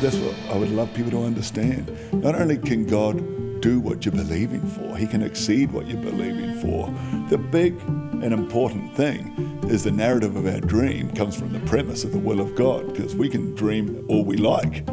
[0.00, 1.90] that's what I would love people to understand.
[2.12, 6.58] Not only can God do what you're believing for, He can exceed what you're believing
[6.60, 6.92] for.
[7.28, 7.78] The big
[8.22, 12.18] and important thing is the narrative of our dream comes from the premise of the
[12.18, 14.86] will of God, because we can dream all we like.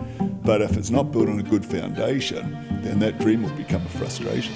[0.44, 2.52] But if it's not built on a good foundation,
[2.82, 4.54] then that dream will become a frustration.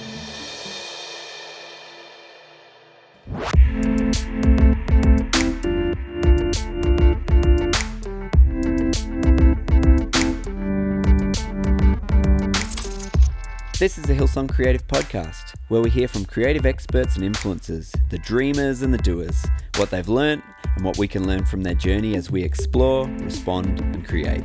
[14.12, 18.92] The Hillsong Creative Podcast, where we hear from creative experts and influencers, the dreamers and
[18.92, 20.44] the doers, what they've learnt
[20.76, 24.44] and what we can learn from their journey as we explore, respond, and create.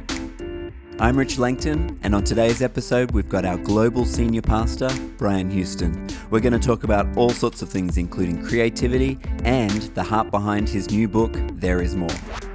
[1.00, 6.08] I'm Rich Langton, and on today's episode, we've got our global senior pastor, Brian Houston.
[6.30, 10.70] We're going to talk about all sorts of things, including creativity and the heart behind
[10.70, 12.47] his new book, There Is More.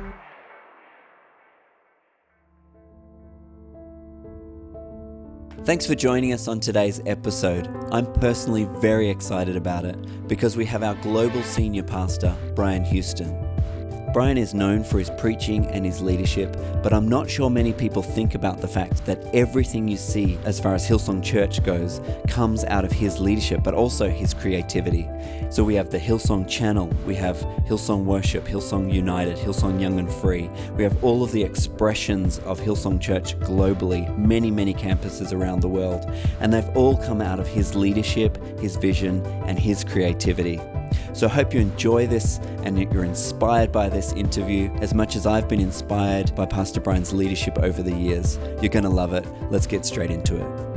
[5.61, 7.69] Thanks for joining us on today's episode.
[7.93, 13.52] I'm personally very excited about it because we have our global senior pastor, Brian Houston.
[14.13, 18.03] Brian is known for his preaching and his leadership, but I'm not sure many people
[18.03, 22.63] think about the fact that everything you see as far as Hillsong Church goes comes
[22.65, 25.09] out of his leadership, but also his creativity.
[25.49, 30.13] So we have the Hillsong channel, we have Hillsong Worship, Hillsong United, Hillsong Young and
[30.13, 30.51] Free.
[30.77, 35.69] We have all of the expressions of Hillsong Church globally, many, many campuses around the
[35.69, 36.05] world.
[36.41, 40.61] And they've all come out of his leadership, his vision, and his creativity.
[41.15, 45.15] So I hope you enjoy this and that you're inspired by this interview as much
[45.15, 48.39] as I've been inspired by Pastor Brian's leadership over the years.
[48.63, 49.27] You're going to love it.
[49.51, 50.73] Let's get straight into it.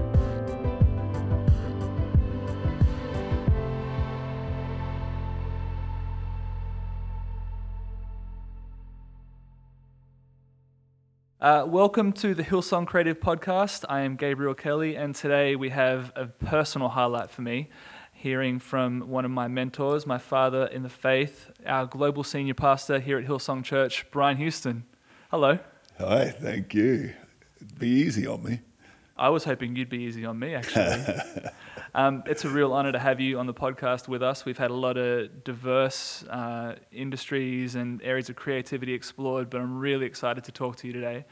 [11.39, 13.86] Uh, welcome to the Hillsong Creative Podcast.
[13.88, 17.70] I am Gabriel Kelly, and today we have a personal highlight for me
[18.25, 22.99] hearing from one of my mentors, my father in the faith, our global senior pastor
[22.99, 24.83] here at Hillsong Church, Brian Houston.
[25.30, 25.59] Hello.
[25.99, 27.13] Hi, thank you.
[27.77, 28.61] Be easy on me.
[29.15, 31.21] I was hoping you'd be easy on me, actually.
[31.93, 34.43] um, it's a real honor to have you on the podcast with us.
[34.43, 39.77] We've had a lot of diverse uh, industries and areas of creativity explored, but I'm
[39.77, 41.25] really excited to talk to you today.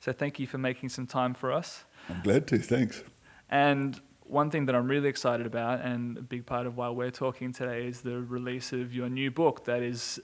[0.00, 1.84] So thank you for making some time for us.
[2.08, 3.04] I'm glad to, thanks.
[3.48, 4.00] And
[4.30, 7.52] one thing that I'm really excited about, and a big part of why we're talking
[7.52, 10.20] today, is the release of your new book that is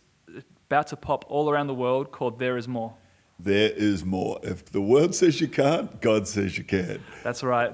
[0.68, 2.94] about to pop all around the world called There Is More.
[3.38, 4.40] There is more.
[4.42, 7.02] If the world says you can't, God says you can.
[7.22, 7.72] That's right.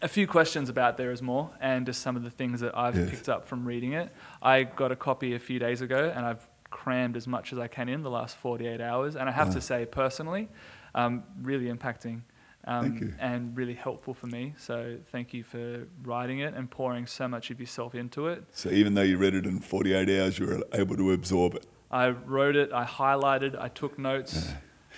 [0.00, 2.96] A few questions about There Is More and just some of the things that I've
[2.96, 3.10] yes.
[3.10, 4.12] picked up from reading it.
[4.40, 7.66] I got a copy a few days ago and I've crammed as much as I
[7.66, 9.16] can in the last 48 hours.
[9.16, 10.48] And I have to say, personally,
[10.94, 12.22] um, really impacting
[12.64, 14.54] um, and really helpful for me.
[14.58, 18.44] So thank you for writing it and pouring so much of yourself into it.
[18.52, 21.66] So even though you read it in 48 hours, you were able to absorb it.
[21.90, 24.52] I wrote it, I highlighted, I took notes.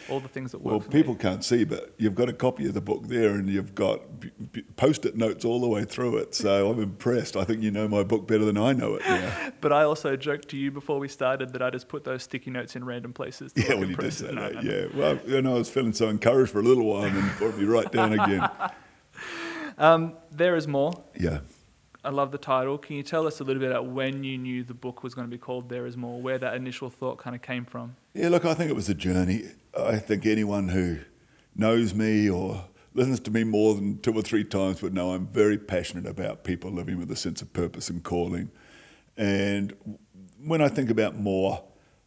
[0.09, 0.71] All the things that work.
[0.73, 1.21] Well, people me.
[1.21, 4.01] can't see, but you've got a copy of the book there, and you've got
[4.77, 6.35] post-it notes all the way through it.
[6.35, 7.37] So I'm impressed.
[7.37, 9.53] I think you know my book better than I know it now.
[9.61, 12.51] but I also joked to you before we started that I just put those sticky
[12.51, 13.53] notes in random places.
[13.57, 14.63] Yeah, well, you did say that.
[14.63, 14.87] Yeah.
[14.95, 17.57] Well, you know, I was feeling so encouraged for a little while, and then brought
[17.57, 18.49] me right down again.
[19.77, 20.93] Um, there is more.
[21.19, 21.41] Yeah.
[22.05, 22.77] I love the title.
[22.77, 25.27] Can you tell us a little bit about when you knew the book was going
[25.27, 27.97] to be called There Is More, where that initial thought kind of came from?
[28.13, 29.45] Yeah, look, I think it was a journey.
[29.77, 30.99] I think anyone who
[31.55, 32.65] knows me or
[32.95, 36.45] listens to me more than two or three times would know I'm very passionate about
[36.45, 38.51] people living with a sense of purpose and calling.
[39.17, 39.75] And
[40.45, 41.65] when I think about more,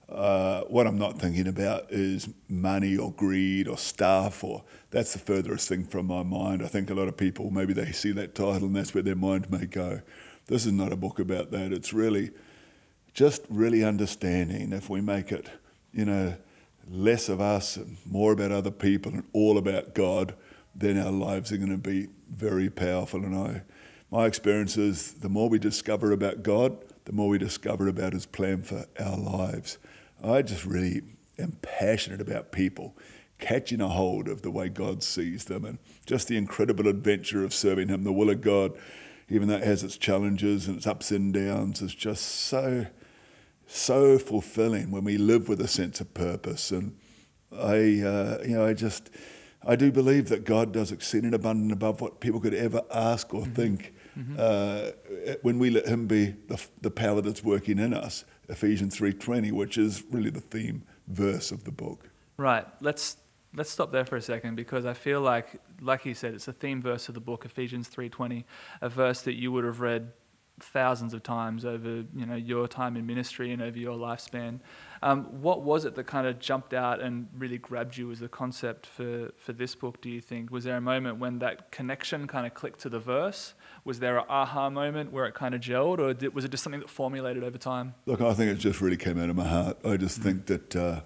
[0.10, 5.20] uh, what I'm not thinking about is money or greed or stuff, or that's the
[5.20, 6.64] furthest thing from my mind.
[6.64, 9.16] I think a lot of people maybe they see that title and that's where their
[9.16, 10.02] mind may go.
[10.46, 11.74] This is not a book about that.
[11.74, 12.32] It's really
[13.14, 15.50] just really understanding if we make it,
[15.92, 16.38] you know,
[16.90, 20.36] less of us and more about other people and all about God,
[20.76, 23.24] then our lives are going to be very powerful.
[23.24, 23.64] And I,
[24.12, 28.26] my experience is the more we discover about God, the more we discover about His
[28.26, 29.78] plan for our lives.
[30.24, 31.02] I just really
[31.40, 32.96] am passionate about people
[33.40, 37.54] catching a hold of the way God sees them and just the incredible adventure of
[37.54, 38.04] serving Him.
[38.04, 38.78] The will of God,
[39.30, 42.88] even though it has its challenges and its ups and downs, is just so
[43.68, 46.72] so fulfilling when we live with a sense of purpose.
[46.72, 46.98] And
[47.52, 49.10] I, uh, you know, I just,
[49.66, 53.42] I do believe that God does exceeding abundant above what people could ever ask or
[53.42, 53.54] mm-hmm.
[53.54, 54.36] think mm-hmm.
[54.40, 58.26] Uh, when we let Him be the, the power that's working in us.
[58.50, 62.10] Ephesians 3:20, which is really the theme verse of the book.
[62.38, 62.66] Right.
[62.80, 63.18] Let's
[63.56, 66.54] let's stop there for a second because I feel like, like you said, it's a
[66.54, 68.46] theme verse of the book, Ephesians 3:20,
[68.82, 70.14] a verse that you would have read
[70.60, 74.60] thousands of times over you know your time in ministry and over your lifespan.
[75.04, 78.28] Um, what was it that kind of jumped out and really grabbed you as the
[78.28, 80.02] concept for for this book?
[80.02, 83.00] Do you think was there a moment when that connection kind of clicked to the
[83.00, 83.54] verse?
[83.86, 86.64] Was there an aha moment where it kind of gelled, or did, was it just
[86.64, 87.94] something that formulated over time?
[88.06, 89.78] Look, I think it just really came out of my heart.
[89.86, 91.02] I just think that uh,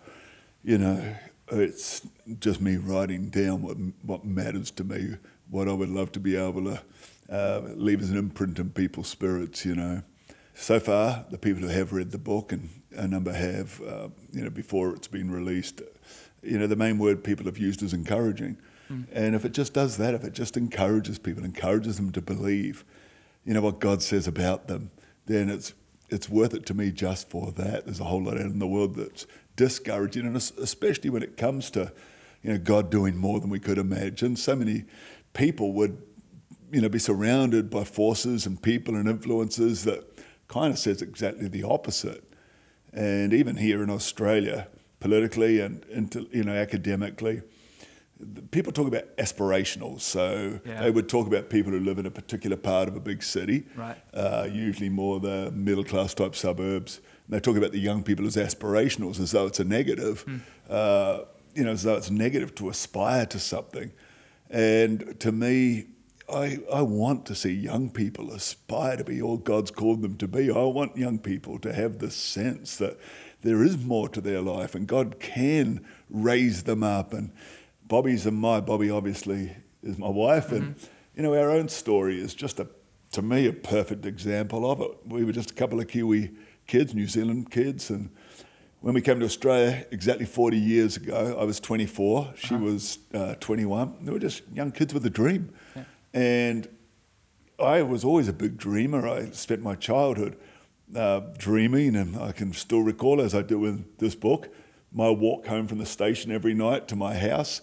[0.63, 1.15] you know
[1.51, 2.07] it's
[2.39, 5.17] just me writing down what what matters to me,
[5.49, 6.81] what I would love to be able to
[7.31, 10.03] uh, leave as an imprint in people's spirits, you know.
[10.53, 14.43] So far, the people who have read the book, and a number have, uh, you
[14.43, 15.81] know, before it's been released,
[16.43, 18.57] you know, the main word people have used is encouraging.
[18.91, 19.05] Mm.
[19.13, 22.83] And if it just does that, if it just encourages people, encourages them to believe,
[23.45, 24.91] you know, what God says about them,
[25.25, 25.73] then it's
[26.09, 27.85] it's worth it to me just for that.
[27.85, 29.25] There's a whole lot out in the world that's
[29.55, 31.93] discouraging, and especially when it comes to,
[32.43, 34.35] you know, God doing more than we could imagine.
[34.35, 34.83] So many
[35.33, 36.01] people would
[36.71, 40.03] you know, be surrounded by forces and people and influences that
[40.47, 42.23] kind of says exactly the opposite.
[42.93, 44.67] And even here in Australia,
[44.99, 45.85] politically and,
[46.31, 47.41] you know, academically,
[48.51, 49.99] people talk about aspirational.
[49.99, 50.81] So yeah.
[50.81, 53.65] they would talk about people who live in a particular part of a big city,
[53.75, 53.97] right.
[54.13, 57.01] uh, usually more the middle class type suburbs.
[57.27, 60.41] And they talk about the young people as aspirationals, as though it's a negative, mm.
[60.69, 61.23] uh,
[61.55, 63.91] you know, as though it's negative to aspire to something.
[64.49, 65.85] And to me,
[66.31, 70.27] I, I want to see young people aspire to be all God's called them to
[70.27, 70.49] be.
[70.49, 72.99] I want young people to have the sense that
[73.41, 77.13] there is more to their life and God can raise them up.
[77.13, 77.31] And
[77.87, 80.47] Bobbie's and my, Bobbie obviously is my wife.
[80.47, 80.55] Mm-hmm.
[80.55, 80.75] And,
[81.15, 82.67] you know, our own story is just a,
[83.11, 84.91] to me, a perfect example of it.
[85.05, 86.31] We were just a couple of Kiwi
[86.67, 87.89] kids, New Zealand kids.
[87.89, 88.11] And
[88.79, 92.63] when we came to Australia exactly 40 years ago, I was 24, she uh-huh.
[92.63, 94.05] was uh, 21.
[94.05, 95.53] We were just young kids with a dream.
[95.75, 95.83] Yeah.
[96.13, 96.67] And
[97.59, 99.07] I was always a big dreamer.
[99.07, 100.37] I spent my childhood
[100.95, 104.49] uh, dreaming, and I can still recall, as I do with this book,
[104.91, 107.61] my walk home from the station every night to my house,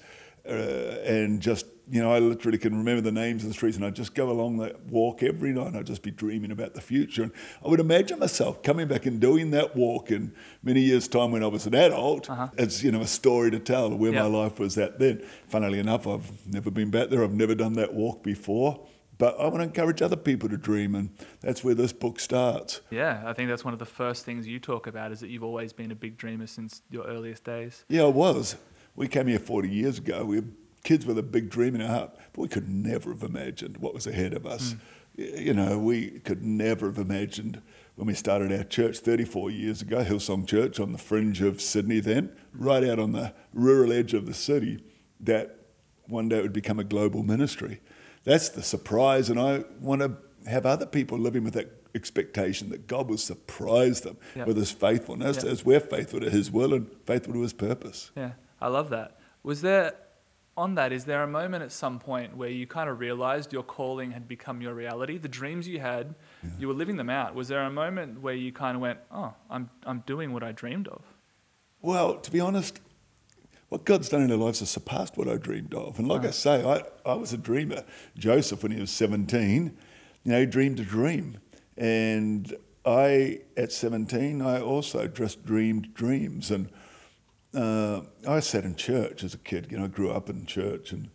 [0.49, 3.85] uh, and just you know, I literally can remember the names of the streets, and
[3.85, 6.81] I'd just go along that walk every night, and I'd just be dreaming about the
[6.81, 7.23] future.
[7.23, 7.33] And
[7.65, 10.33] I would imagine myself coming back and doing that walk in
[10.63, 12.49] many years' time when I was an adult uh-huh.
[12.59, 15.25] as, you know, a story to tell where my life was at then.
[15.49, 17.25] Funnily enough, I've never been back there.
[17.25, 18.87] I've never done that walk before.
[19.19, 22.81] But I want to encourage other people to dream, and that's where this book starts.
[22.91, 25.43] Yeah, I think that's one of the first things you talk about is that you've
[25.43, 27.85] always been a big dreamer since your earliest days.
[27.89, 28.55] Yeah, I was.
[28.95, 30.25] We came here 40 years ago.
[30.25, 30.43] We
[30.85, 33.95] kids with a big dream in our heart, but we could never have imagined what
[33.95, 34.75] was ahead of us.
[35.17, 35.41] Mm.
[35.41, 37.61] You know, we could never have imagined
[37.97, 41.99] when we started our church 34 years ago, Hillsong Church on the fringe of Sydney,
[41.99, 44.85] then, right out on the rural edge of the city,
[45.19, 45.57] that
[46.07, 47.81] one day it would become a global ministry.
[48.23, 50.17] That's the surprise, and I want to
[50.49, 54.47] have other people living with that expectation that God will surprise them yep.
[54.47, 55.47] with His faithfulness yep.
[55.47, 58.13] as we're faithful to His will and faithful to His purpose.
[58.17, 59.19] Yeah, I love that.
[59.43, 59.95] Was there
[60.59, 63.63] on that, is there a moment at some point where you kind of realized your
[63.63, 65.17] calling had become your reality?
[65.17, 66.51] The dreams you had, yeah.
[66.59, 67.35] you were living them out.
[67.35, 70.53] Was there a moment where you kind of went, oh, I'm, I'm doing what I
[70.53, 71.03] dreamed of?
[71.81, 72.81] Well, to be honest,
[73.69, 75.99] what God's done in our lives has surpassed what I dreamed of.
[75.99, 77.85] And like I say, I, I was a dreamer.
[78.17, 79.77] Joseph, when he was 17,
[80.25, 81.39] you know, he dreamed a dream.
[81.77, 82.53] And
[82.85, 86.51] I, at 17, I also just dreamed dreams.
[86.51, 86.69] And
[87.55, 89.69] uh, I sat in church as a kid.
[89.71, 91.11] You know, I grew up in church, and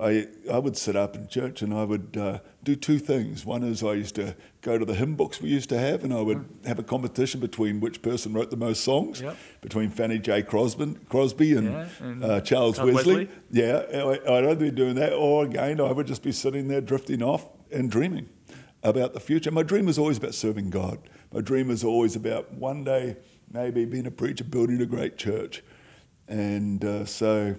[0.00, 3.44] I I would sit up in church and I would uh, do two things.
[3.44, 6.12] One is I used to go to the hymn books we used to have, and
[6.12, 6.66] I would mm.
[6.66, 9.36] have a competition between which person wrote the most songs, yep.
[9.60, 10.42] between Fanny J.
[10.42, 13.14] Crosby, Crosby and, yeah, and uh, Charles, Charles Wesley.
[13.14, 13.28] Wesley.
[13.50, 16.80] Yeah, I, I'd either be doing that, or again I would just be sitting there
[16.80, 18.28] drifting off and dreaming
[18.82, 19.50] about the future.
[19.50, 20.98] My dream was always about serving God.
[21.32, 23.16] My dream was always about one day
[23.52, 25.62] maybe being a preacher, building a great church.
[26.30, 27.56] And uh, so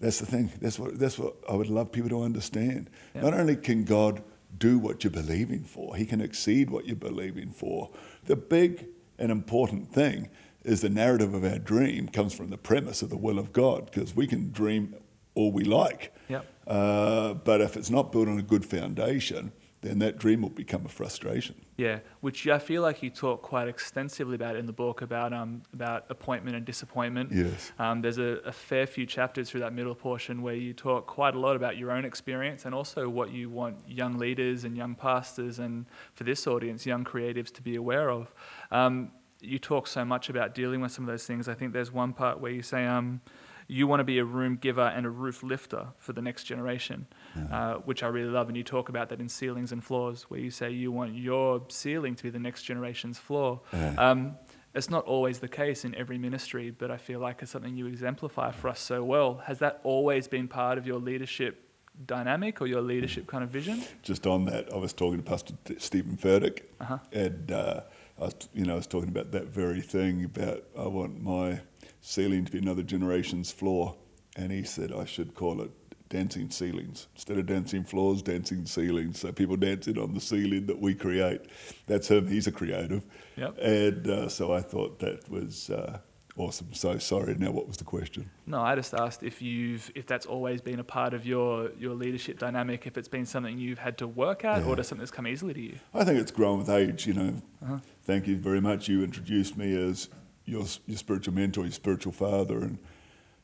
[0.00, 0.50] that's the thing.
[0.60, 2.90] That's what, that's what I would love people to understand.
[3.14, 3.20] Yeah.
[3.20, 4.22] Not only can God
[4.58, 7.90] do what you're believing for, He can exceed what you're believing for.
[8.24, 8.86] The big
[9.18, 10.30] and important thing
[10.64, 13.90] is the narrative of our dream comes from the premise of the will of God,
[13.92, 14.96] because we can dream
[15.34, 16.14] all we like.
[16.28, 16.46] Yep.
[16.66, 19.52] Uh, but if it's not built on a good foundation,
[19.82, 21.54] then that dream will become a frustration.
[21.76, 25.62] Yeah, which I feel like you talk quite extensively about in the book about um,
[25.74, 27.30] about appointment and disappointment.
[27.32, 27.72] Yes.
[27.78, 31.34] Um, there's a, a, fair few chapters through that middle portion where you talk quite
[31.34, 34.94] a lot about your own experience and also what you want young leaders and young
[34.94, 38.34] pastors and for this audience, young creatives to be aware of.
[38.70, 41.48] Um, you talk so much about dealing with some of those things.
[41.48, 43.20] I think there's one part where you say, um,
[43.68, 47.06] you want to be a room giver and a roof lifter for the next generation,
[47.50, 48.48] uh, which I really love.
[48.48, 51.62] And you talk about that in ceilings and floors, where you say you want your
[51.68, 53.60] ceiling to be the next generation's floor.
[53.98, 54.36] Um,
[54.74, 57.86] it's not always the case in every ministry, but I feel like it's something you
[57.86, 59.42] exemplify for us so well.
[59.46, 61.62] Has that always been part of your leadership
[62.04, 63.82] dynamic or your leadership kind of vision?
[64.02, 66.98] Just on that, I was talking to Pastor Steven Furtick, Uh-huh.
[67.10, 67.80] and uh,
[68.20, 71.60] I was, you know, I was talking about that very thing about I want my
[72.06, 73.94] ceiling to be another generation's floor,
[74.36, 75.70] and he said I should call it
[76.08, 79.18] dancing ceilings instead of dancing floors, dancing ceilings.
[79.20, 81.40] So people dancing on the ceiling that we create.
[81.88, 82.28] That's him.
[82.28, 83.04] He's a creative,
[83.36, 83.58] Yep.
[83.60, 85.98] and uh, so I thought that was uh,
[86.36, 86.72] awesome.
[86.74, 87.34] So sorry.
[87.34, 88.30] Now, what was the question?
[88.46, 91.94] No, I just asked if you've if that's always been a part of your your
[91.94, 95.10] leadership dynamic, if it's been something you've had to work at, or does something that's
[95.10, 95.74] come easily to you?
[95.92, 97.04] I think it's grown with age.
[97.08, 97.34] You know,
[97.64, 97.78] Uh-huh.
[98.04, 98.86] thank you very much.
[98.86, 100.08] You introduced me as
[100.46, 102.78] your your spiritual mentor, your spiritual father, and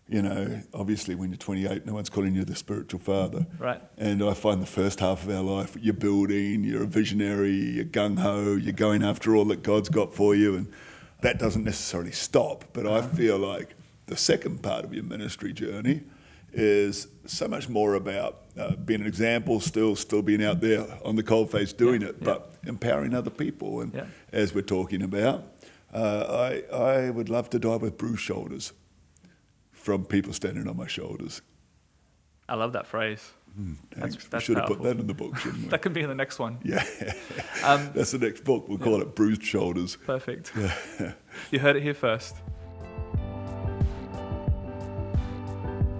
[0.08, 3.46] you know, obviously, when you're 28, no one's calling you the spiritual father.
[3.58, 3.80] Right.
[3.96, 7.84] And I find the first half of our life, you're building, you're a visionary, you're
[7.86, 10.70] gung ho, you're going after all that God's got for you, and
[11.22, 12.64] that doesn't necessarily stop.
[12.72, 13.74] But I feel like
[14.06, 16.02] the second part of your ministry journey
[16.52, 21.16] is so much more about uh, being an example, still, still being out there on
[21.16, 22.24] the cold face doing Yeah, it, yeah.
[22.24, 23.80] but empowering other people.
[23.80, 24.04] And Yeah.
[24.32, 25.44] as we're talking about,
[25.92, 28.72] uh, I, I would love to die with bruised shoulders
[29.72, 31.42] from people standing on my shoulders.
[32.48, 33.32] I love that phrase.
[33.94, 34.16] Thanks.
[34.28, 35.68] that's we should have put that in the book, shouldn't we?
[35.70, 36.58] That could be in the next one.
[36.64, 36.84] yeah.
[37.64, 38.68] Um, That's the next book.
[38.68, 39.94] We'll call it Bruised Shoulders.
[39.96, 40.50] Perfect.
[40.58, 41.12] Yeah.
[41.52, 42.34] you heard it here first.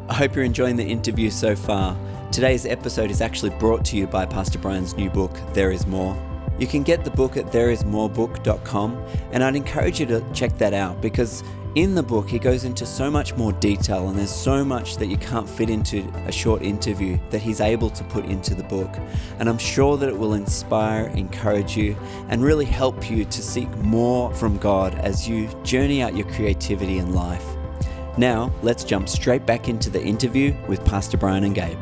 [0.08, 1.96] I hope you're enjoying the interview so far.
[2.32, 6.16] Today's episode is actually brought to you by Pastor Brian's new book, There Is More.
[6.58, 11.00] You can get the book at thereismorebook.com, and I'd encourage you to check that out
[11.00, 11.42] because
[11.74, 15.06] in the book he goes into so much more detail, and there's so much that
[15.06, 18.90] you can't fit into a short interview that he's able to put into the book.
[19.38, 21.96] And I'm sure that it will inspire, encourage you,
[22.28, 26.98] and really help you to seek more from God as you journey out your creativity
[26.98, 27.46] in life.
[28.18, 31.80] Now, let's jump straight back into the interview with Pastor Brian and Gabe.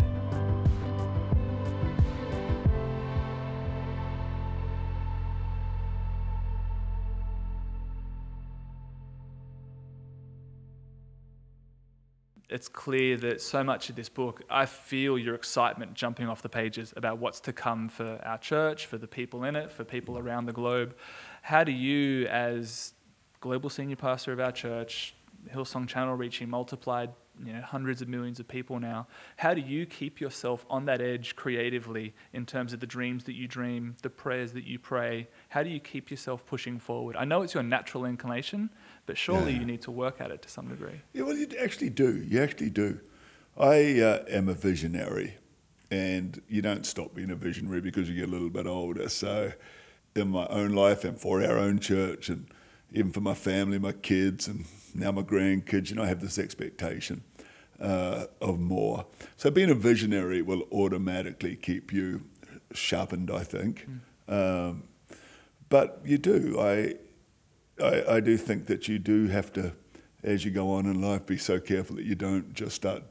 [12.61, 16.51] It's clear that so much of this book, I feel your excitement jumping off the
[16.51, 20.19] pages about what's to come for our church, for the people in it, for people
[20.19, 20.95] around the globe.
[21.41, 22.93] How do you, as
[23.41, 25.15] global senior pastor of our church,
[25.51, 27.09] Hillsong Channel reaching multiplied,
[27.43, 29.07] you know, hundreds of millions of people now,
[29.39, 33.37] how do you keep yourself on that edge creatively in terms of the dreams that
[33.37, 35.27] you dream, the prayers that you pray?
[35.49, 37.17] How do you keep yourself pushing forward?
[37.17, 38.69] I know it's your natural inclination,
[39.11, 39.59] but surely Yeah.
[39.59, 41.01] you need to work at it to some degree.
[41.13, 42.23] Yeah, well, you actually do.
[42.23, 43.01] You actually do.
[43.59, 45.35] I uh, am a visionary,
[45.91, 49.09] and you don't stop being a visionary because you get a little bit older.
[49.09, 49.53] So,
[50.15, 52.47] in my own life and for our own church, and
[52.93, 54.65] even for my family, my kids, and
[54.95, 57.25] now my grandkids, you know, I have this expectation
[57.81, 59.07] uh, of more.
[59.37, 62.23] So, being a visionary will automatically keep you
[62.73, 63.89] sharpened, I think.
[64.29, 64.85] Um,
[65.69, 66.61] but you do.
[66.61, 66.95] I
[67.83, 69.73] I, I do think that you do have to,
[70.23, 73.03] as you go on in life, be so careful that you don't just start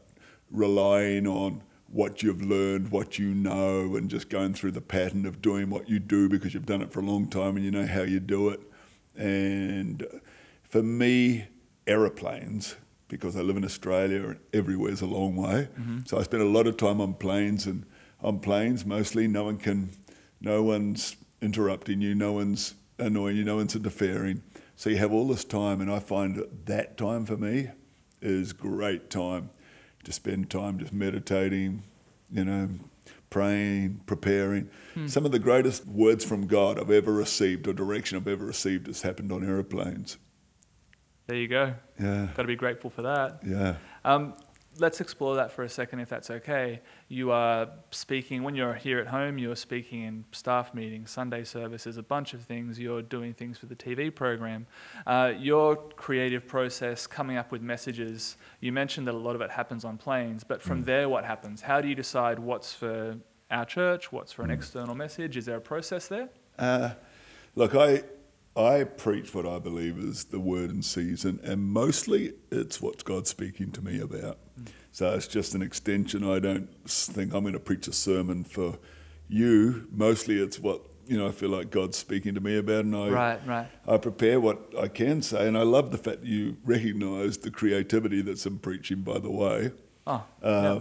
[0.52, 5.42] relying on what you've learned, what you know, and just going through the pattern of
[5.42, 7.86] doing what you do because you've done it for a long time and you know
[7.86, 8.60] how you do it.
[9.16, 10.06] And
[10.64, 11.48] for me,
[11.88, 12.76] aeroplanes,
[13.08, 15.68] because I live in Australia and everywhere's a long way.
[15.80, 16.00] Mm-hmm.
[16.06, 17.86] So I spend a lot of time on planes and
[18.22, 19.90] on planes mostly no one can,
[20.42, 24.44] no one's interrupting you, no one's annoying you, no one's interfering.
[24.80, 27.68] So you have all this time, and I find that time for me
[28.22, 29.50] is great time
[30.06, 31.84] to spend time just meditating,
[32.32, 32.70] you know,
[33.30, 34.70] praying, preparing.
[35.08, 38.88] Some of the greatest words from God I've ever received or direction I've ever received
[38.88, 40.16] has happened on aeroplanes.
[41.28, 41.74] There you go.
[42.00, 43.42] Yeah, Got to be grateful for that.
[43.46, 43.76] yeah.
[44.06, 44.34] Um,
[44.80, 46.82] let's explore that for a second, if that's okay.
[47.08, 51.98] You are speaking, when you're here at home, you're speaking in staff meetings, Sunday services,
[51.98, 52.80] a bunch of things.
[52.80, 54.68] You're doing things for the TV program.
[55.06, 59.52] Uh, your creative process, coming up with messages, you mentioned that a lot of it
[59.52, 61.62] happens on planes, but from there, what happens?
[61.62, 63.18] How do you decide what's for
[63.52, 65.38] our church, what's for an external message?
[65.38, 66.30] Is there a process there?
[66.58, 66.92] Uh,
[67.56, 68.04] look, I
[68.56, 73.30] I preach what I believe is the word in season, and mostly it's what God's
[73.30, 74.38] speaking to me about.
[74.92, 76.30] So it's just an extension.
[76.30, 78.78] I don't think I'm going to preach a sermon for
[79.28, 79.88] you.
[79.92, 83.10] Mostly it's what you know I feel like God's speaking to me about, and I
[83.10, 83.68] Right, right.
[83.88, 87.52] I prepare what I can say, and I love the fact that you recognise the
[87.52, 89.02] creativity that's in preaching.
[89.04, 89.72] By the way,
[90.06, 90.80] Oh, um, yeah.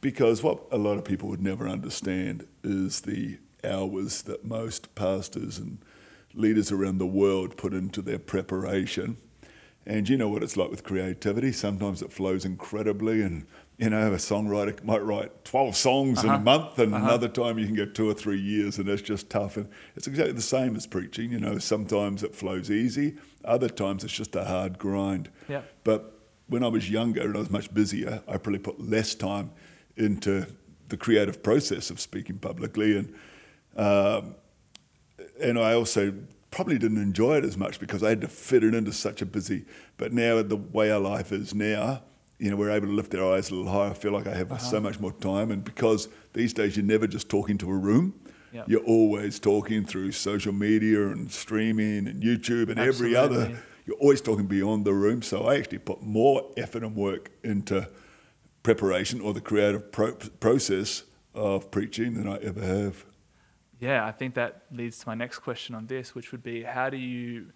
[0.00, 5.58] because what a lot of people would never understand is the hours that most pastors
[5.58, 5.78] and
[6.34, 9.16] leaders around the world put into their preparation.
[9.86, 11.52] And you know what it's like with creativity.
[11.52, 13.46] Sometimes it flows incredibly, and
[13.78, 16.42] you know a songwriter might write twelve songs in a Uh-huh.
[16.44, 17.04] month, and Uh-huh.
[17.06, 19.56] another time you can get two or three years, and it's just tough.
[19.56, 21.32] And it's exactly the same as preaching.
[21.32, 25.30] You know, sometimes it flows easy, other times it's just a hard grind.
[25.48, 25.62] Yeah.
[25.82, 26.12] But
[26.46, 29.50] when I was younger and I was much busier, I probably put less time
[29.96, 30.46] into
[30.88, 33.14] the creative process of speaking publicly, and
[33.76, 34.34] um,
[35.42, 36.14] and I also
[36.50, 39.26] probably didn't enjoy it as much because I had to fit it into such a
[39.26, 39.64] busy.
[39.98, 42.02] But now the way our life is now,
[42.38, 43.90] you know, we're able to lift our eyes a little higher.
[43.90, 44.58] I feel like I have Uh-huh.
[44.70, 48.14] so much more time, and because these days you're never just talking to a room.
[48.52, 48.64] Yeah.
[48.66, 53.56] You're always talking through social media and streaming and YouTube and every other
[53.86, 55.22] you're always talking beyond the room.
[55.22, 57.88] So I actually put more effort and work into
[58.62, 61.04] preparation or the creative pro- process
[61.34, 63.04] of preaching than I ever have.
[63.80, 66.90] Yeah, I think that leads to my next question on this, which would be how
[66.90, 67.46] do you,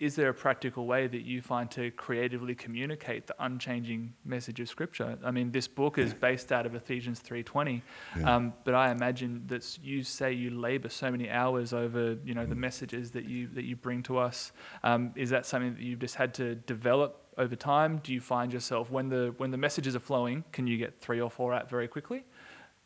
[0.00, 4.68] is there a practical way that you find to creatively communicate the unchanging message of
[4.68, 5.16] Scripture?
[5.24, 7.82] I mean, this book is based out of Ephesians 3.20,
[8.16, 8.36] Yeah.
[8.36, 12.44] um, but I imagine that you say you labor so many hours over, you know,
[12.46, 12.58] the Mm.
[12.58, 14.52] messages that you, that you bring to us.
[14.82, 17.98] Um, is that something that you've just had to develop over time?
[18.02, 21.20] Do you find yourself, when the, when the messages are flowing, can you get three
[21.20, 22.24] or four out very quickly?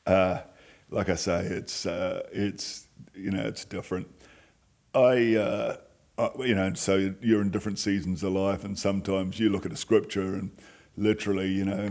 [0.07, 0.41] Uh,
[0.93, 4.09] like I say, it's uh, it's you know it's different.
[4.95, 5.77] I, uh,
[6.19, 9.73] I you know so you're in different seasons of life, and sometimes you look at
[9.73, 10.51] a scripture and
[10.97, 11.91] literally you know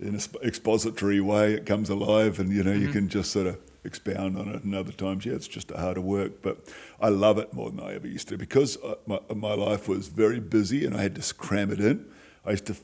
[0.00, 3.58] in an expository way it comes alive, and you know you can just sort of
[3.84, 4.64] expound on it.
[4.64, 6.58] And other times, yeah, it's just a harder work, but
[7.00, 10.08] I love it more than I ever used to because uh, my, my life was
[10.08, 12.06] very busy and I had to cram it in.
[12.46, 12.76] I used to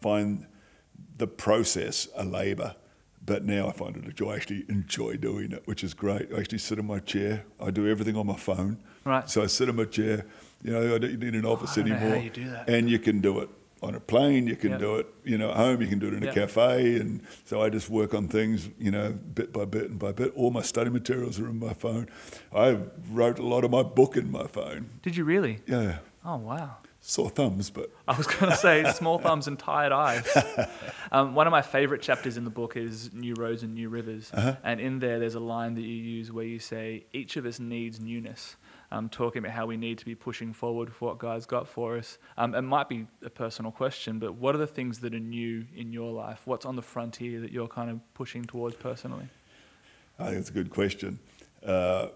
[0.00, 0.46] find
[1.18, 2.76] the process a labour.
[3.26, 4.32] But now I find it a joy.
[4.32, 6.28] I actually enjoy doing it, which is great.
[6.34, 7.44] I actually sit in my chair.
[7.60, 8.78] I do everything on my phone.
[9.04, 9.28] Right.
[9.28, 10.26] So I sit in my chair.
[10.62, 12.16] You know, I don't need an oh, office I don't know anymore.
[12.16, 12.68] how you do that.
[12.68, 13.48] And you can do it
[13.82, 14.46] on a plane.
[14.46, 14.80] You can Yep.
[14.80, 15.80] do it, you know, at home.
[15.80, 16.96] You can do it in a cafe.
[16.96, 20.32] And so I just work on things, you know, bit by bit and by bit.
[20.36, 22.08] All my study materials are in my phone.
[22.54, 22.78] I
[23.10, 24.90] wrote a lot of my book in my phone.
[25.02, 25.60] Did you really?
[25.66, 26.76] Yeah, Oh, wow.
[27.06, 30.26] Sore thumbs, but I was going to say small thumbs and tired eyes.
[31.12, 34.32] Um, one of my favorite chapters in the book is New Roads and New Rivers.
[34.34, 34.56] Uh-huh.
[34.64, 37.60] And in there, there's a line that you use where you say, Each of us
[37.60, 38.56] needs newness.
[38.90, 41.96] Um, talking about how we need to be pushing forward for what God's got for
[41.98, 42.18] us.
[42.36, 45.66] Um, it might be a personal question, but what are the things that are new
[45.76, 46.40] in your life?
[46.46, 49.28] What's on the frontier that you're kind of pushing towards personally?
[50.18, 51.20] I think it's a good question.
[51.64, 52.08] Uh,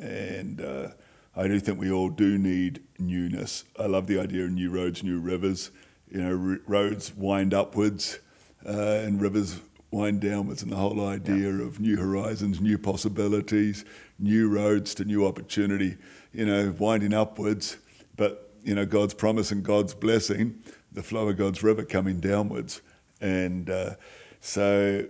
[0.00, 0.88] and uh,
[1.36, 3.64] I do think we all do need newness.
[3.78, 5.70] I love the idea of new roads, new rivers.
[6.10, 8.18] You know, r- roads wind upwards
[8.66, 9.60] uh, and rivers
[9.90, 13.84] wind downwards, and the whole idea of new horizons, new possibilities,
[14.18, 15.96] new roads to new opportunity,
[16.32, 17.78] you know, winding upwards,
[18.16, 20.62] but, you know, God's promise and God's blessing,
[20.92, 22.82] the flow of God's river coming downwards.
[23.20, 23.94] And uh,
[24.40, 25.06] so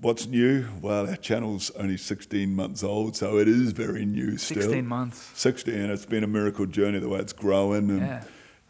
[0.00, 0.66] What's new?
[0.80, 4.62] Well, our channel's only 16 months old, so it is very new still.
[4.62, 5.30] 16 months.
[5.34, 7.90] 16, and it's been a miracle journey the way it's growing.
[7.90, 8.24] And, Yeah.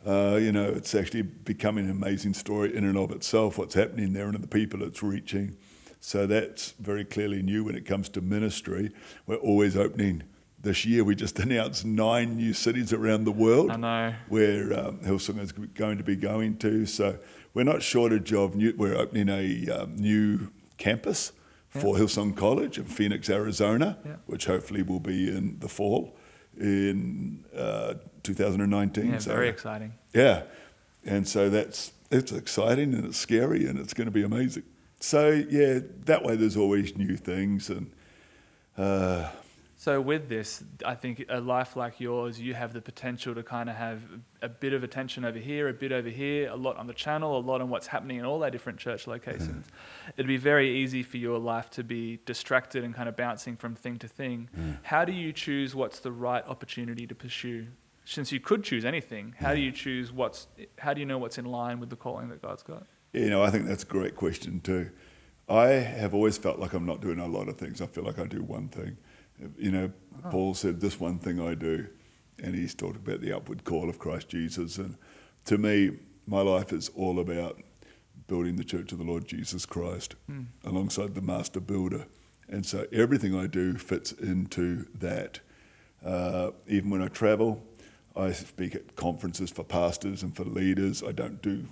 [0.07, 4.13] uh, you know, it's actually becoming an amazing story in and of itself, what's happening
[4.13, 5.57] there and the people it's reaching.
[6.01, 8.93] So that's very clearly new when it comes to ministry.
[9.27, 10.23] We're always opening.
[10.61, 14.15] This year, we just announced nine new cities around the world I know.
[14.29, 16.85] where um, Hillsong is going to be going to.
[16.87, 17.19] So
[17.55, 18.75] we're not shortage of new.
[18.77, 21.33] We're opening a um, new campus
[21.71, 24.17] for Hillsong College in Phoenix, Arizona, Yeah.
[24.27, 26.17] which hopefully will be in the fall
[26.59, 29.07] in uh, 2019.
[29.11, 29.93] Yeah, so, very exciting.
[30.15, 30.43] yeah,
[31.05, 34.63] and so that's it's exciting and it's scary and it's going to be amazing.
[35.01, 37.91] So yeah, that way there's always new things and.
[38.77, 39.29] Uh,
[39.81, 43.71] So with this, I think a life like yours, you have the potential to kind
[43.71, 44.03] of have
[44.43, 47.39] a bit of attention over here, a bit over here, a lot on the channel,
[47.39, 49.67] a lot on what's happening in all our different church locations.
[49.67, 50.13] Mm.
[50.17, 53.77] It'd be very easy for your life to be distracted and kind of bouncing from
[53.77, 54.49] thing to thing.
[54.59, 54.79] Mm.
[54.83, 57.69] How do you choose what's the right opportunity to pursue?
[58.05, 60.49] Since you could choose anything, how do you choose what's?
[60.79, 62.85] How do you know what's in line with the calling that God's got?
[63.13, 64.91] You know, I think that's a great question too.
[65.49, 67.81] I have always felt like I'm not doing a lot of things.
[67.81, 68.97] I feel like I do one thing.
[69.57, 69.93] You know,
[70.31, 71.87] Paul said, This one thing I do.
[72.43, 74.79] And he's talked about the upward call of Christ Jesus.
[74.79, 74.97] And
[75.47, 75.93] to me,
[76.27, 77.61] my life is all about
[78.29, 80.15] building the church of the Lord Jesus Christ
[80.65, 82.07] alongside the master builder.
[82.49, 85.41] And so everything I do fits into that.
[86.05, 87.63] Uh, even when I travel,
[88.15, 91.03] I speak at conferences for pastors and for leaders.
[91.03, 91.65] I don't do,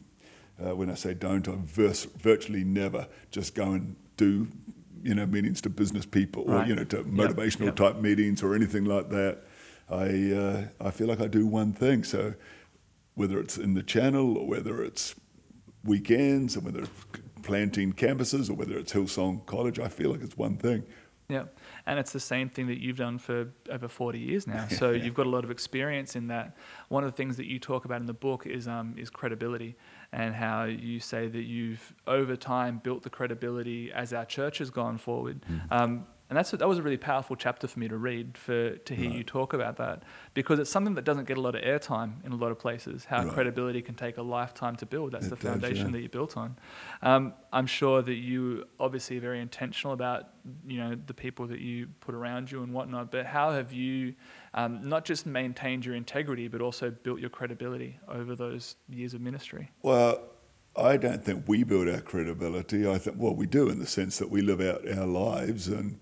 [0.65, 4.49] uh, when I say don't, I vers- virtually never just go and do,
[5.07, 7.77] you know, meetings to business people or, you know, to motivational yep.
[7.77, 9.43] type meetings or anything like that.
[9.89, 12.03] I, uh, I feel like I do one thing.
[12.03, 12.35] So
[13.15, 15.15] whether it's in the channel or whether it's
[15.85, 16.91] weekends or whether it's
[17.43, 20.85] planting campuses or whether it's Hillsong College, I feel like it's one thing.
[21.29, 21.45] Yeah,
[21.87, 24.67] and it's the same thing that you've done for over 40 years now.
[24.71, 26.57] So you've got a lot of experience in that.
[26.89, 29.77] One of the things that you talk about in the book is um, is credibility,
[30.13, 34.71] and how you say that you've over time built the credibility as our church has
[34.71, 35.45] gone forward.
[35.71, 38.95] Um, and that's that was a really powerful chapter for me to read for to
[38.95, 40.03] hear you talk about that
[40.35, 43.05] because it's something that doesn't get a lot of airtime in a lot of places.
[43.05, 43.33] How Right.
[43.33, 45.13] credibility can take a lifetime to build.
[45.13, 45.93] That's It the does, foundation yeah.
[45.93, 46.57] that you built on.
[47.03, 50.29] Um, I'm sure that you obviously are very intentional about
[50.67, 53.11] you know the people that you put around you and whatnot.
[53.11, 54.15] But how have you
[54.55, 59.21] um, not just maintained your integrity, but also built your credibility over those years of
[59.21, 59.71] ministry?
[59.83, 60.21] Well,
[60.79, 62.87] I don't think we build our credibility.
[62.89, 65.99] I think, well, we do in the sense that we live out our lives and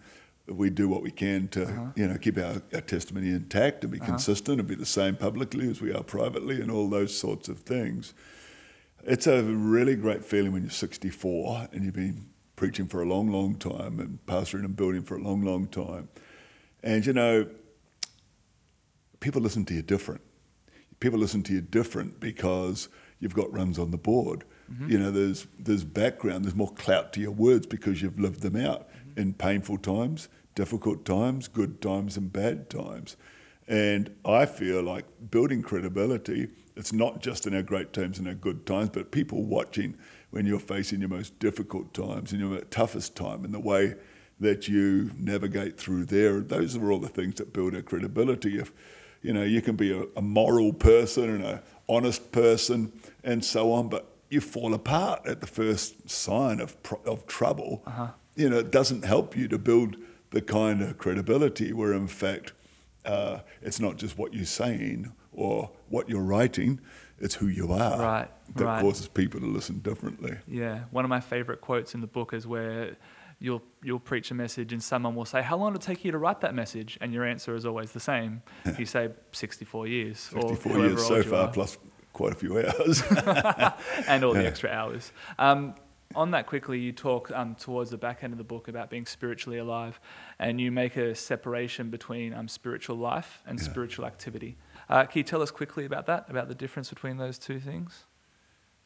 [0.46, 1.86] we do what we can to, uh-huh.
[1.94, 4.10] you know, keep our, our testimony intact and be uh-huh.
[4.10, 7.60] consistent and be the same publicly as we are privately and all those sorts of
[7.60, 8.14] things.
[9.04, 13.28] It's a really great feeling when you're 64 and you've been preaching for a long,
[13.30, 16.08] long time and pastoring and building for a long, long time.
[16.82, 17.46] And, you know,
[19.20, 20.20] people listen to you different.
[21.00, 24.44] People listen to you different because you've got runs on the board.
[24.72, 24.90] Mm-hmm.
[24.90, 28.56] You know, there's there's background, there's more clout to your words because you've lived them
[28.56, 29.20] out mm-hmm.
[29.20, 33.16] in painful times, difficult times, good times, and bad times.
[33.66, 38.34] And I feel like building credibility, it's not just in our great times and our
[38.34, 39.96] good times, but people watching
[40.30, 43.94] when you're facing your most difficult times and your toughest time and the way
[44.40, 46.40] that you navigate through there.
[46.40, 48.58] Those are all the things that build our credibility.
[48.58, 48.72] If
[49.22, 53.72] you know, you can be a, a moral person and an honest person and so
[53.72, 57.82] on, but you fall apart at the first sign of of trouble.
[58.36, 59.96] You know, it doesn't help you to build
[60.30, 62.52] the kind of credibility where, in fact,
[63.04, 66.80] uh, it's not just what you're saying or what you're writing;
[67.20, 68.82] it's who you are Right, that right.
[68.82, 70.36] causes people to listen differently.
[70.48, 72.96] Yeah, one of my favorite quotes in the book is where
[73.38, 76.10] you'll you'll preach a message and someone will say, "How long did it take you
[76.12, 78.42] to write that message?" And your answer is always the same.
[78.78, 81.78] You say, "64 years." or years so far, plus
[82.14, 83.02] quite a few hours.
[84.08, 85.12] and all the extra hours.
[85.38, 85.74] Um,
[86.14, 89.04] on that quickly, you talk um, towards the back end of the book about being
[89.04, 90.00] spiritually alive,
[90.38, 93.64] and you make a separation between um, spiritual life and Yeah.
[93.64, 94.56] spiritual activity.
[94.88, 98.04] Uh, can you tell us quickly about that, about the difference between those two things?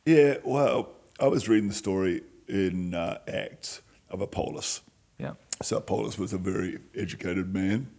[0.06, 4.80] Yeah, well, I was reading the story in uh, Acts of Apollos.
[5.18, 5.34] Yeah.
[5.60, 7.90] So Apollos was a very educated man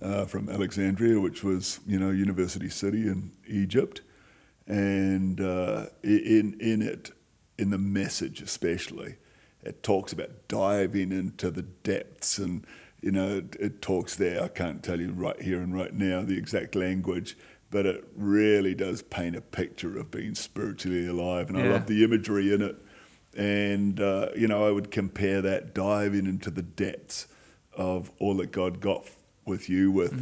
[0.00, 4.02] uh, from Alexandria, which was, you know, university city in Egypt.
[4.66, 7.12] And uh, in, in it,
[7.58, 9.16] in the message especially,
[9.62, 12.66] it talks about diving into the depths and,
[13.00, 16.22] you know, it, it talks there, I can't tell you right here and right now
[16.22, 17.36] the exact language,
[17.70, 21.48] but it really does paint a picture of being spiritually alive.
[21.48, 22.76] And I love the imagery in it.
[23.36, 27.26] And, uh, you know, I would compare that diving into the depths
[27.74, 29.06] of all that God got
[29.44, 30.12] with you with.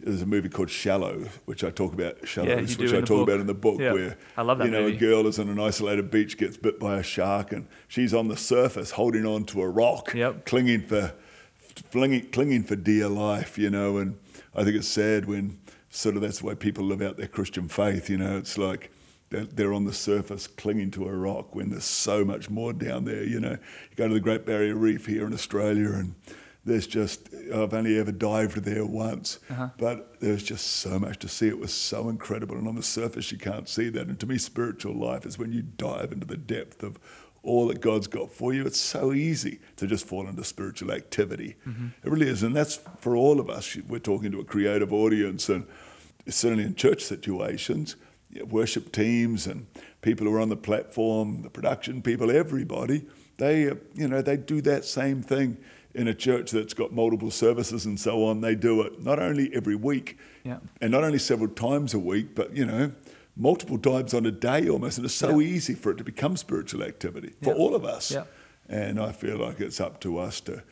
[0.00, 3.06] There's a movie called Shallow, which I talk about, Shallows, do which in I the
[3.06, 3.28] talk book.
[3.28, 3.92] about in the book, Yeah.
[3.92, 4.96] where, I love that you know, movie.
[4.96, 8.28] a girl is on an isolated beach, gets bit by a shark, and she's on
[8.28, 10.46] the surface holding on to a rock, Yep.
[10.46, 11.14] clinging for
[11.90, 13.96] clinging, clinging for dear life, you know.
[13.98, 14.16] And
[14.54, 15.58] I think it's sad when
[15.90, 18.36] sort of that's the way people live out their Christian faith, you know.
[18.36, 18.90] It's like
[19.30, 23.04] they're, they're on the surface clinging to a rock when there's so much more down
[23.04, 23.52] there, you know.
[23.90, 26.14] You go to the Great Barrier Reef here in Australia and
[26.68, 29.38] there's just, I've only ever dived there once,
[29.78, 31.48] but there's just so much to see.
[31.48, 32.56] It was so incredible.
[32.56, 34.06] And on the surface, you can't see that.
[34.06, 36.98] And to me, spiritual life is when you dive into the depth of
[37.42, 38.66] all that God's got for you.
[38.66, 41.56] It's so easy to just fall into spiritual activity.
[42.04, 42.42] It really is.
[42.42, 43.76] And that's for all of us.
[43.88, 45.66] We're talking to a creative audience, and
[46.28, 47.96] certainly in church situations,
[48.30, 49.66] you know, worship teams and
[50.02, 53.06] people who are on the platform, the production people, everybody,
[53.38, 55.56] they, uh, you know, they do that same thing
[55.94, 58.40] in a church that's got multiple services and so on.
[58.40, 60.58] They do it not only every week Yeah.
[60.80, 62.92] and not only several times a week, but, you know,
[63.36, 64.98] multiple times on a day almost.
[64.98, 65.46] And it's so Yeah.
[65.48, 67.56] easy for it to become spiritual activity for Yeah.
[67.60, 68.10] all of us.
[68.10, 68.24] Yeah.
[68.68, 70.62] And I feel like it's up to us to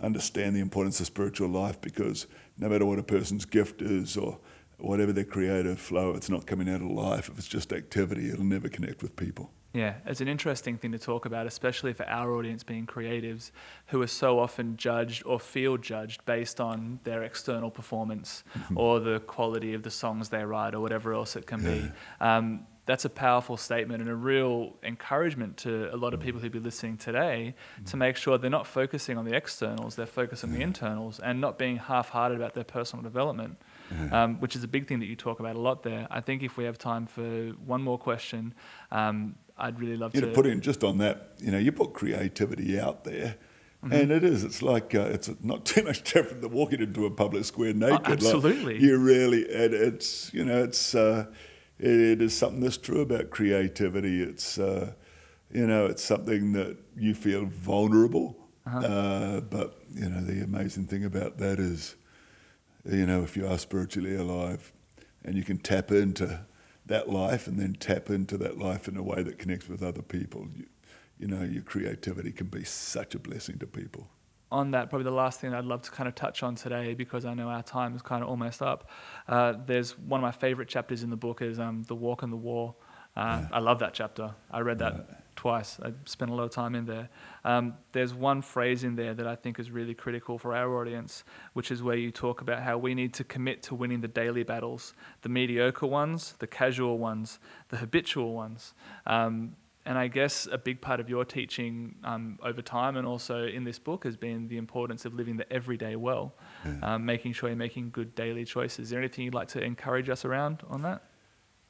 [0.00, 2.26] understand the importance of spiritual life because
[2.58, 4.38] no matter what a person's gift is or
[4.78, 7.28] whatever their creative flow, it's not coming out of life.
[7.28, 9.50] If it's just activity, it'll never connect with people.
[9.74, 13.52] Yeah, it's an interesting thing to talk about, especially for our audience being creatives
[13.86, 18.76] who are so often judged or feel judged based on their external performance Mm-hmm.
[18.78, 21.90] or the quality of the songs they write or whatever else it can be.
[22.20, 26.24] Um, that's a powerful statement and a real encouragement to a lot of Mm.
[26.24, 27.54] people who'd be listening today
[27.86, 31.40] to make sure they're not focusing on the externals, they're focusing on the internals and
[31.40, 33.56] not being half hearted about their personal development,
[34.10, 36.06] um, which is a big thing that you talk about a lot there.
[36.10, 38.52] I think if we have time for one more question,
[38.90, 41.70] um, I'd really love You to know, put in just on that, you know, you
[41.70, 43.36] put creativity out there,
[43.90, 44.42] and it is.
[44.42, 48.00] It's like uh, it's not too much different than walking into a public square naked.
[48.00, 48.80] Like, absolutely.
[48.80, 51.26] you really, and it's you know, it's uh,
[51.78, 54.20] it is something that's true about creativity.
[54.20, 54.92] It's uh,
[55.52, 61.04] you know, it's something that you feel vulnerable, uh but you know, the amazing thing
[61.04, 61.94] about that is,
[62.84, 64.72] you know, if you are spiritually alive,
[65.24, 66.40] and you can tap into
[66.92, 70.02] that life and then tap into that life in a way that connects with other
[70.02, 70.46] people.
[70.54, 70.66] You,
[71.18, 74.04] you know, your creativity can be such a blessing to people.
[74.52, 77.24] on that, probably the last thing I'd love to kind of touch on today, because
[77.24, 78.90] I know our time is kind of almost up.
[79.26, 82.30] Uh, there's one of my favorite chapters in the book is um, the walk and
[82.32, 82.74] the war.
[83.16, 84.34] Uh, I love that chapter.
[84.50, 85.80] I read that twice.
[85.82, 87.08] I spent a lot of time in there.
[87.44, 91.24] Um, there's one phrase in there that I think is really critical for our audience,
[91.54, 94.44] which is where you talk about how we need to commit to winning the daily
[94.44, 98.72] battles, the mediocre ones, the casual ones, the habitual ones.
[99.04, 103.44] Um, and I guess a big part of your teaching um, over time and also
[103.44, 106.34] in this book has been the importance of living the everyday well,
[106.84, 108.78] um, making sure you're making good daily choices.
[108.78, 111.02] Is there anything you'd like to encourage us around on that?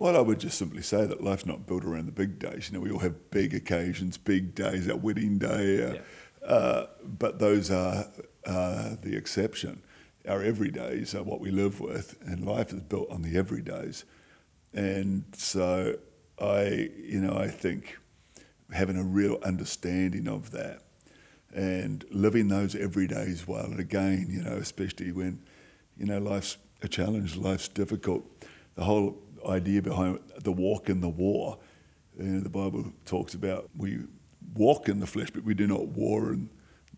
[0.02, 2.68] Well, I would just simply say that life's not built around the big days.
[2.68, 6.00] You know, we all have big occasions, big days, our wedding day, uh, Yeah.
[6.44, 8.10] uh, but those are
[8.44, 9.80] uh, the exception.
[10.26, 14.02] Our everydays are what we live with, and life is built on the everydays.
[14.74, 16.00] And so,
[16.36, 17.96] I, you know, I think
[18.72, 20.82] having a real understanding of that
[21.54, 23.66] and living those everydays well.
[23.66, 25.44] And again, you know, especially when,
[25.96, 28.24] you know, life's a challenge, life's difficult.
[28.74, 31.58] The whole idea behind the walk and the war,
[32.18, 33.98] you know, the Bible talks about we
[34.54, 36.48] walk in the flesh, but we do not war in,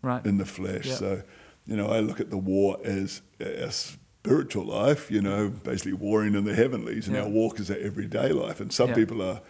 [0.01, 0.25] Right.
[0.25, 0.87] in the flesh.
[0.87, 0.95] Yeah.
[0.95, 1.21] So,
[1.65, 6.35] you know, I look at the war as a spiritual life, you know, basically warring
[6.35, 7.23] in the heavenlies, and Yeah.
[7.23, 8.59] our walk is our everyday life.
[8.59, 8.95] And some Yeah.
[8.95, 9.41] people are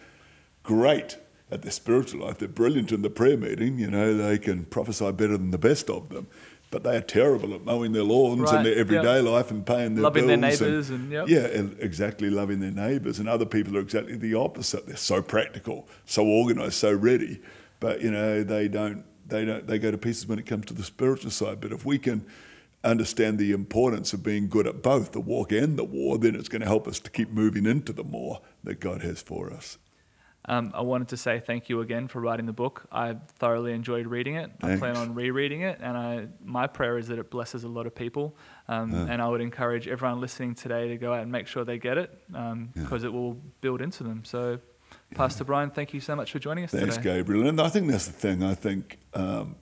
[0.62, 1.18] great
[1.50, 2.38] at their spiritual life.
[2.38, 3.78] They're brilliant in the prayer meeting.
[3.78, 6.26] You know, they can prophesy better than the best of them.
[6.70, 9.30] But they are terrible at mowing their lawns Right, in their everyday yeah.
[9.30, 10.60] life and paying their Loving their bills.
[10.60, 11.28] neighbours and- yep.
[11.28, 13.18] yeah, and exactly loving their neighbours.
[13.20, 14.86] And other people are exactly the opposite.
[14.86, 17.40] They're so practical, so organised, so ready.
[17.78, 19.04] But you know, they don't.
[19.28, 19.66] They don't.
[19.66, 21.60] They go to pieces when it comes to the spiritual side.
[21.60, 22.24] But if we can
[22.84, 26.48] understand the importance of being good at both the walk and the war, then it's
[26.48, 29.78] going to help us to keep moving into the more that God has for us.
[30.48, 32.86] Um, I wanted to say thank you again for writing the book.
[32.92, 34.50] I thoroughly enjoyed reading it.
[34.62, 37.86] I plan on rereading it, and I, my prayer is that it blesses a lot
[37.86, 38.36] of people.
[38.68, 41.78] Um, And I would encourage everyone listening today to go out and make sure they
[41.78, 42.10] get it
[42.74, 44.24] because it will build into them.
[44.24, 44.58] So,
[45.14, 46.82] Pastor Brian, thank you so much for joining us today.
[46.82, 47.18] Thanks, today.
[47.18, 47.46] Gabriel.
[47.48, 48.42] And I think that's the thing.
[48.42, 49.56] I think, um,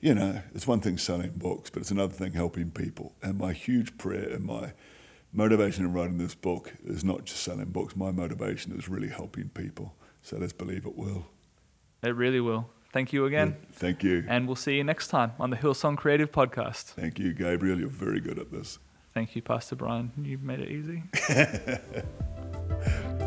[0.00, 3.14] you know, it's one thing selling books, but it's another thing helping people.
[3.22, 4.72] And my huge prayer and my
[5.32, 7.96] motivation in writing this book is not just selling books.
[7.96, 9.94] My motivation is really helping people.
[10.22, 11.26] So let's believe it will.
[12.02, 12.68] It really will.
[12.92, 13.52] Thank you again.
[13.52, 14.24] Mm, thank you.
[14.28, 16.92] And we'll see you next time on the Hillsong Creative Podcast.
[16.92, 17.78] Thank you, Gabriel.
[17.78, 18.78] You're very good at this.
[19.14, 20.12] Thank you, Pastor Brian.
[20.22, 21.02] You've made it easy.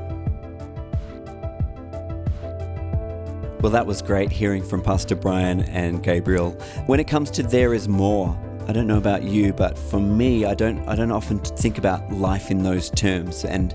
[3.65, 6.51] Well, that was great hearing from Pastor Brian and Gabriel.
[6.85, 10.45] When it comes to there is more, I don't know about you, but for me,
[10.45, 13.73] I don't I don't often think about life in those terms and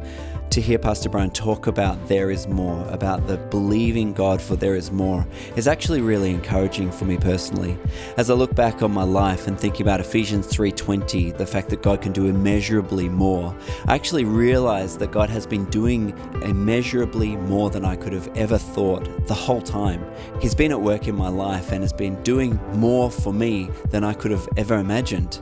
[0.51, 4.75] to hear Pastor Brian talk about there is more, about the believing God for there
[4.75, 7.79] is more, is actually really encouraging for me personally.
[8.17, 11.83] As I look back on my life and thinking about Ephesians 3:20, the fact that
[11.83, 13.55] God can do immeasurably more,
[13.87, 18.59] I actually realize that God has been doing immeasurably more than I could have ever
[18.59, 20.05] thought the whole time.
[20.41, 24.03] He's been at work in my life and has been doing more for me than
[24.03, 25.39] I could have ever imagined.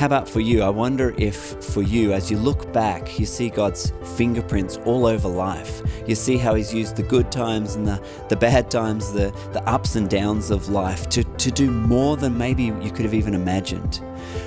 [0.00, 0.62] How about for you?
[0.62, 5.28] I wonder if for you, as you look back, you see God's fingerprints all over
[5.28, 5.82] life.
[6.06, 9.62] You see how He's used the good times and the, the bad times, the, the
[9.68, 13.34] ups and downs of life to, to do more than maybe you could have even
[13.34, 14.00] imagined.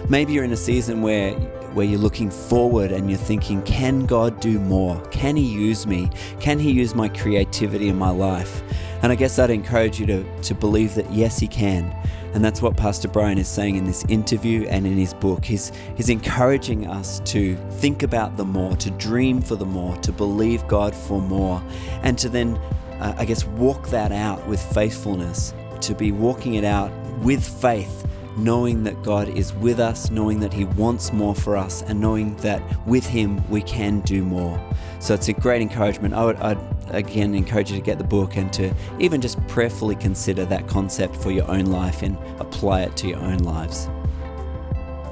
[0.10, 1.36] Maybe you're in a season where
[1.74, 5.00] where you're looking forward and you're thinking, can God do more?
[5.12, 6.10] Can He use me?
[6.40, 8.64] Can He use my creativity in my life?
[9.04, 11.96] And I guess I'd encourage you to, to believe that yes, He can.
[12.34, 15.46] And that's what Pastor Brian is saying in this interview and in his book.
[15.46, 20.12] He's, he's encouraging us to think about the more, to dream for the more, to
[20.12, 21.64] believe God for more,
[22.02, 22.60] and to then
[23.04, 28.08] uh, I guess, walk that out with faithfulness, to be walking it out with faith,
[28.38, 32.36] knowing that God is with us, knowing that He wants more for us, and knowing
[32.38, 34.60] that with Him we can do more.
[35.00, 36.14] So it's a great encouragement.
[36.14, 39.96] I would I'd again encourage you to get the book and to even just prayerfully
[39.96, 43.88] consider that concept for your own life and apply it to your own lives.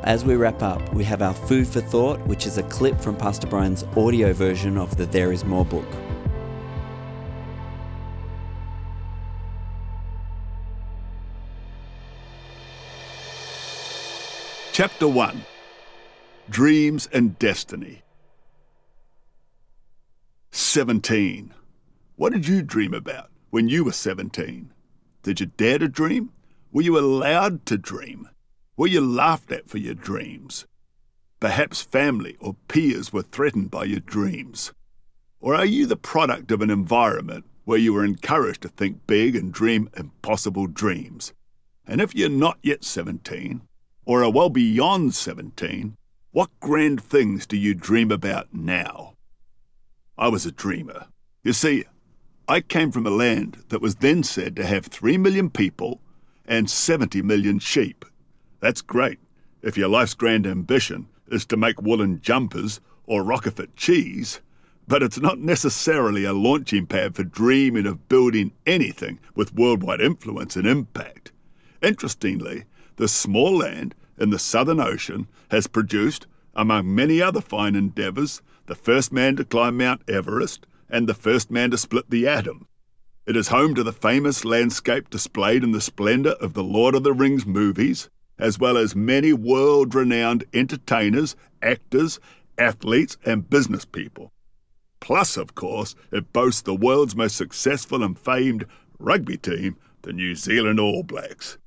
[0.03, 3.15] As we wrap up, we have our food for thought, which is a clip from
[3.15, 5.85] Pastor Brian's audio version of the There Is More book.
[14.73, 15.43] Chapter 1
[16.49, 18.01] Dreams and Destiny.
[20.51, 21.53] 17.
[22.21, 24.71] What did you dream about when you were 17?
[25.23, 26.29] Did you dare to dream?
[26.71, 28.29] Were you allowed to dream?
[28.77, 30.67] Were you laughed at for your dreams?
[31.39, 34.71] Perhaps family or peers were threatened by your dreams.
[35.39, 39.35] Or are you the product of an environment where you were encouraged to think big
[39.35, 41.33] and dream impossible dreams?
[41.87, 43.61] And if you're not yet 17,
[44.05, 45.97] or are well beyond 17,
[46.29, 49.15] what grand things do you dream about now?
[50.19, 51.07] I was a dreamer.
[51.43, 51.85] You see,
[52.51, 56.01] I came from a land that was then said to have 3 million people
[56.45, 58.03] and 70 million sheep.
[58.59, 59.19] That's great
[59.61, 64.41] if your life's grand ambition is to make woolen jumpers or Roquefort cheese,
[64.85, 70.57] but it's not necessarily a launching pad for dreaming of building anything with worldwide influence
[70.57, 71.31] and impact.
[71.81, 72.65] Interestingly,
[72.97, 78.75] the small land in the Southern Ocean has produced, among many other fine endeavours, the
[78.75, 82.67] first man to climb Mount Everest and the first man to split the atom.
[83.25, 87.03] It is home to the famous landscape displayed in the splendour of the Lord of
[87.03, 92.19] the Rings movies, as well as many world renowned entertainers, actors,
[92.57, 94.31] athletes, and business people.
[94.99, 98.65] Plus, of course, it boasts the world's most successful and famed
[98.99, 101.57] rugby team, the New Zealand All Blacks.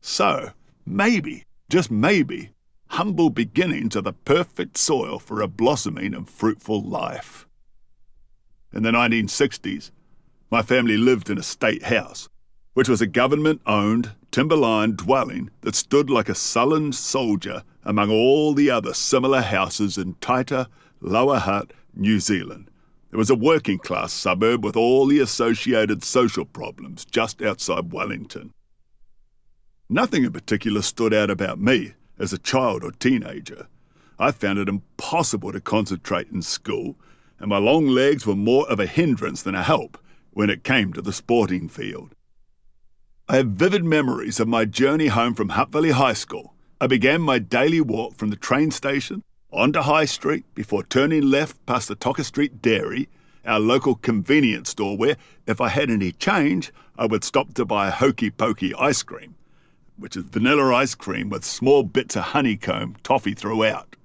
[0.00, 0.50] So,
[0.84, 2.50] maybe, just maybe,
[2.88, 7.43] humble beginnings are the perfect soil for a blossoming and fruitful life.
[8.74, 9.90] In the 1960s,
[10.50, 12.28] my family lived in a state house
[12.74, 18.10] which was a government owned, timber lined dwelling that stood like a sullen soldier among
[18.10, 20.66] all the other similar houses in Taita,
[21.00, 22.68] Lower Hutt, New Zealand.
[23.12, 28.52] It was a working class suburb with all the associated social problems just outside Wellington.
[29.88, 33.68] Nothing in particular stood out about me as a child or teenager.
[34.18, 36.96] I found it impossible to concentrate in school,
[37.38, 39.98] and my long legs were more of a hindrance than a help
[40.32, 42.14] when it came to the sporting field.
[43.28, 46.54] I have vivid memories of my journey home from Hutt Valley High School.
[46.80, 51.64] I began my daily walk from the train station onto High Street before turning left
[51.64, 53.08] past the Tocker Street Dairy,
[53.46, 55.16] our local convenience store where,
[55.46, 59.36] if I had any change, I would stop to buy a hokey pokey ice cream,
[59.96, 63.96] which is vanilla ice cream with small bits of honeycomb toffee throughout.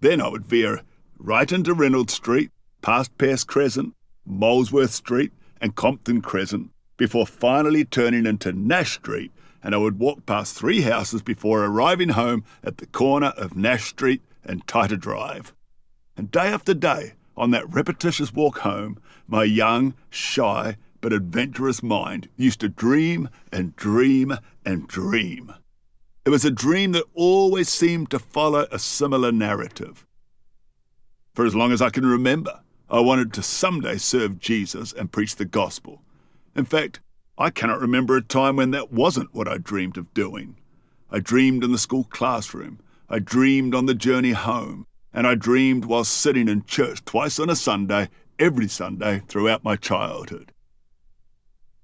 [0.00, 0.82] Then I would veer
[1.18, 2.50] right into Reynolds Street,
[2.82, 9.74] past Pearce Crescent, Molesworth Street, and Compton Crescent, before finally turning into Nash Street, and
[9.74, 14.22] I would walk past three houses before arriving home at the corner of Nash Street
[14.44, 15.52] and Taita Drive.
[16.16, 22.28] And day after day, on that repetitious walk home, my young, shy, but adventurous mind
[22.36, 25.54] used to dream and dream and dream.
[26.24, 30.04] It was a dream that always seemed to follow a similar narrative.
[31.34, 35.36] For as long as I can remember, I wanted to someday serve Jesus and preach
[35.36, 36.00] the gospel.
[36.56, 37.00] In fact,
[37.36, 40.56] I cannot remember a time when that wasn't what I dreamed of doing.
[41.10, 45.84] I dreamed in the school classroom, I dreamed on the journey home, and I dreamed
[45.84, 50.52] while sitting in church twice on a Sunday, every Sunday throughout my childhood.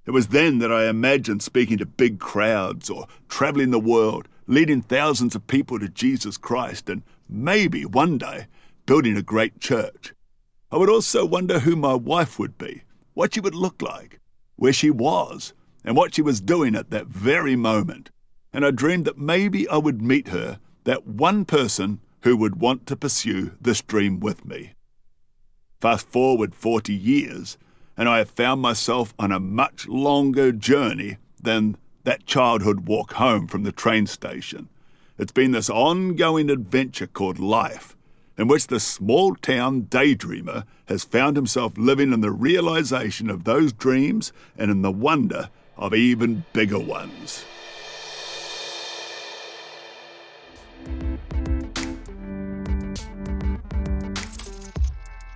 [0.06, 4.80] It was then that I imagined speaking to big crowds or travelling the world, leading
[4.80, 8.46] thousands of people to Jesus Christ, and maybe one day
[8.86, 10.14] building a great church.
[10.74, 12.82] I would also wonder who my wife would be,
[13.12, 14.18] what she would look like,
[14.56, 15.52] where she was
[15.84, 18.10] and what she was doing at that very moment.
[18.52, 22.88] And I dreamed that maybe I would meet her, that one person who would want
[22.88, 24.72] to pursue this dream with me.
[25.80, 27.56] Fast forward 40 years,
[27.96, 33.46] and I have found myself on a much longer journey than that childhood walk home
[33.46, 34.68] from the train station.
[35.18, 37.94] It's been this ongoing adventure called life,
[38.36, 43.72] in which the small town daydreamer has found himself living in the realization of those
[43.72, 47.44] dreams and in the wonder of even bigger ones.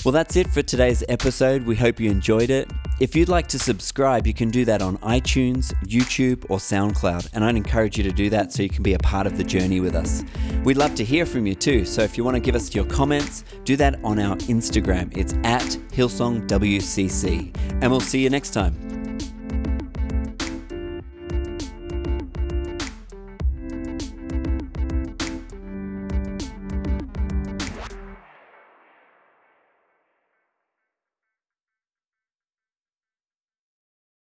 [0.04, 1.64] Well, that's it for today's episode.
[1.64, 2.70] We hope you enjoyed it.
[3.00, 7.44] If you'd like to subscribe, you can do that on iTunes, YouTube, or SoundCloud, and
[7.44, 9.80] I'd encourage you to do that so you can be a part of the journey
[9.80, 10.22] with us.
[10.62, 12.84] We'd love to hear from you too, so if you want to give us your
[12.84, 15.16] comments, do that on our Instagram.
[15.16, 19.07] It's at HillsongWCC, and we'll see you next time.